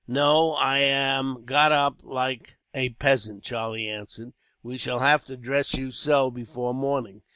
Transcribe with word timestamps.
"No, 0.07 0.53
I 0.53 0.79
am 0.79 1.45
got 1.45 1.71
up 1.71 2.03
like 2.03 2.57
a 2.73 2.89
peasant," 2.89 3.43
Charlie 3.43 3.87
answered. 3.87 4.33
"We 4.63 4.79
shall 4.79 4.97
have 4.97 5.25
to 5.25 5.37
dress 5.37 5.75
you 5.75 5.91
so, 5.91 6.31
before 6.31 6.73
morning. 6.73 7.21